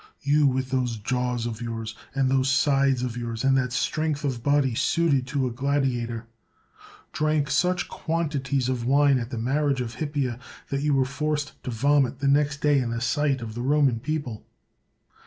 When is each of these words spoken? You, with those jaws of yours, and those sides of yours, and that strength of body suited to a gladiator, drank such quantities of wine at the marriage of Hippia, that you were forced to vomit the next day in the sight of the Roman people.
You, 0.23 0.47
with 0.47 0.71
those 0.71 0.97
jaws 0.97 1.45
of 1.45 1.61
yours, 1.61 1.95
and 2.15 2.27
those 2.27 2.49
sides 2.49 3.03
of 3.03 3.15
yours, 3.15 3.43
and 3.43 3.55
that 3.55 3.71
strength 3.71 4.23
of 4.23 4.41
body 4.41 4.73
suited 4.73 5.27
to 5.27 5.45
a 5.45 5.51
gladiator, 5.51 6.25
drank 7.13 7.51
such 7.51 7.87
quantities 7.87 8.67
of 8.67 8.83
wine 8.83 9.19
at 9.19 9.29
the 9.29 9.37
marriage 9.37 9.79
of 9.79 9.93
Hippia, 9.97 10.39
that 10.69 10.81
you 10.81 10.95
were 10.95 11.05
forced 11.05 11.53
to 11.63 11.69
vomit 11.69 12.17
the 12.17 12.27
next 12.27 12.61
day 12.61 12.79
in 12.79 12.89
the 12.89 12.99
sight 12.99 13.41
of 13.43 13.53
the 13.53 13.61
Roman 13.61 13.99
people. 13.99 14.43